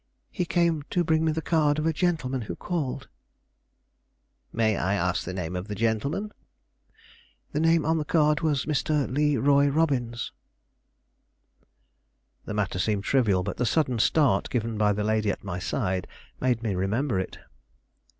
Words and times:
"He 0.31 0.45
came 0.45 0.81
to 0.89 1.03
bring 1.03 1.23
me 1.23 1.31
the 1.31 1.43
card 1.43 1.77
of 1.77 1.85
a 1.85 1.93
gentleman 1.93 2.41
who 2.41 2.55
called." 2.55 3.07
"May 4.51 4.75
I 4.75 4.95
ask 4.95 5.23
the 5.23 5.31
name 5.31 5.55
of 5.55 5.67
the 5.67 5.75
gentleman?" 5.75 6.31
"The 7.51 7.59
name 7.59 7.85
on 7.85 7.99
the 7.99 8.03
card 8.03 8.39
was 8.41 8.65
Mr. 8.65 9.05
Le 9.07 9.39
Roy 9.39 9.67
Robbins." 9.69 10.31
The 12.45 12.55
matter 12.55 12.79
seemed 12.79 13.03
trivial; 13.03 13.43
but 13.43 13.57
the 13.57 13.63
sudden 13.67 13.99
start 13.99 14.49
given 14.49 14.75
by 14.75 14.91
the 14.91 15.03
lady 15.03 15.29
at 15.29 15.43
my 15.43 15.59
side 15.59 16.07
made 16.39 16.63
me 16.63 16.73
remember 16.73 17.19
it. 17.19 17.37